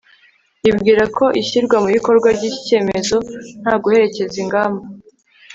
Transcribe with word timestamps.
yibwira 0.63 1.03
ko 1.17 1.25
ishyirwa 1.41 1.75
mu 1.83 1.89
bikorwa 1.95 2.27
ry'iki 2.35 2.61
cyemezo, 2.67 3.17
nta 3.61 3.73
guherekeza 3.83 4.35
ingamba 4.43 4.83